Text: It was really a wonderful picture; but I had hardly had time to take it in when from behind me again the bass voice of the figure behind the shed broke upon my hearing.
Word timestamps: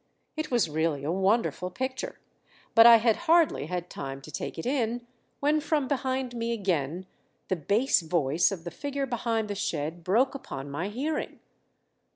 It 0.35 0.49
was 0.49 0.67
really 0.67 1.03
a 1.03 1.11
wonderful 1.11 1.69
picture; 1.69 2.17
but 2.73 2.87
I 2.87 2.95
had 2.95 3.15
hardly 3.29 3.67
had 3.67 3.87
time 3.87 4.19
to 4.21 4.31
take 4.31 4.57
it 4.57 4.65
in 4.65 5.05
when 5.41 5.61
from 5.61 5.87
behind 5.87 6.35
me 6.35 6.53
again 6.53 7.05
the 7.49 7.55
bass 7.55 8.01
voice 8.01 8.51
of 8.51 8.63
the 8.63 8.71
figure 8.71 9.05
behind 9.05 9.47
the 9.47 9.53
shed 9.53 10.03
broke 10.03 10.33
upon 10.33 10.71
my 10.71 10.87
hearing. 10.89 11.37